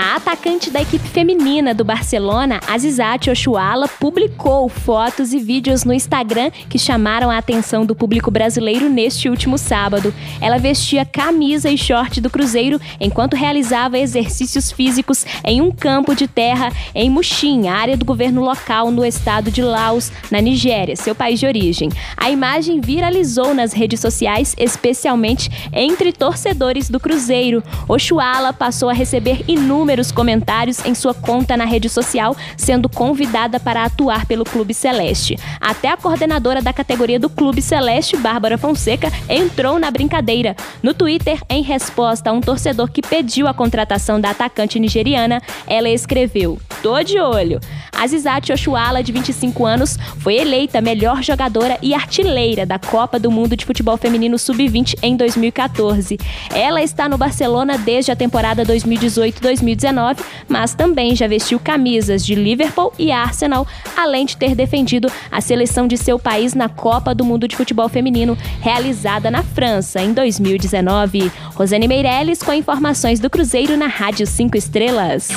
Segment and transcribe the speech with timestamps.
[0.00, 6.52] A atacante da equipe feminina do Barcelona, Azizat Oshuala, publicou fotos e vídeos no Instagram
[6.68, 10.14] que chamaram a atenção do público brasileiro neste último sábado.
[10.40, 16.28] Ela vestia camisa e short do Cruzeiro enquanto realizava exercícios físicos em um campo de
[16.28, 21.40] terra em Muxim, área do governo local no estado de Laos, na Nigéria, seu país
[21.40, 21.90] de origem.
[22.16, 27.64] A imagem viralizou nas redes sociais, especialmente entre torcedores do Cruzeiro.
[27.88, 33.58] Oshuala passou a receber inúmeros inúmeros comentários em sua conta na rede social, sendo convidada
[33.58, 35.38] para atuar pelo Clube Celeste.
[35.58, 40.54] Até a coordenadora da categoria do Clube Celeste, Bárbara Fonseca, entrou na brincadeira.
[40.82, 45.88] No Twitter, em resposta a um torcedor que pediu a contratação da atacante nigeriana, ela
[45.88, 47.58] escreveu: Tô de olho.
[47.98, 53.56] Azizat Oshuala, de 25 anos, foi eleita melhor jogadora e artilheira da Copa do Mundo
[53.56, 56.18] de Futebol Feminino Sub-20 em 2014.
[56.54, 62.34] Ela está no Barcelona desde a temporada 2018-2019 2019, mas também já vestiu camisas de
[62.34, 67.24] Liverpool e Arsenal, além de ter defendido a seleção de seu país na Copa do
[67.24, 71.30] Mundo de Futebol Feminino, realizada na França em 2019.
[71.54, 75.28] Rosane Meirelles com informações do Cruzeiro na Rádio 5 Estrelas.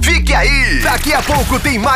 [0.00, 0.80] Fique aí!
[0.82, 1.95] Daqui a pouco tem mais